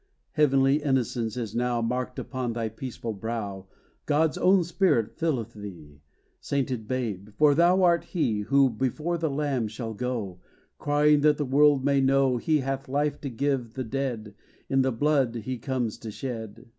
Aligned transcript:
Heavenly 0.31 0.81
innocence 0.81 1.37
is 1.37 1.53
now 1.53 1.79
Marked 1.79 2.17
upon 2.17 2.53
thy 2.53 2.69
peaceful 2.69 3.13
brow: 3.13 3.67
God's 4.07 4.35
own 4.35 4.63
Spirit 4.63 5.15
filleth 5.15 5.53
thee, 5.53 6.01
Sainted 6.39 6.87
babe; 6.87 7.29
for 7.37 7.53
thou 7.53 7.83
art 7.83 8.05
he, 8.05 8.39
Who 8.39 8.71
before 8.71 9.19
the 9.19 9.29
Lamb 9.29 9.67
shall 9.67 9.93
go, 9.93 10.39
Crying, 10.79 11.21
that 11.21 11.37
the 11.37 11.45
world 11.45 11.85
may 11.85 12.01
know 12.01 12.37
He 12.37 12.61
hath 12.61 12.89
life 12.89 13.21
to 13.21 13.29
give 13.29 13.75
the 13.75 13.83
dead, 13.83 14.33
In 14.69 14.81
the 14.81 14.91
blood 14.91 15.35
he 15.35 15.59
comes 15.59 15.99
to 15.99 16.09
shed! 16.09 16.65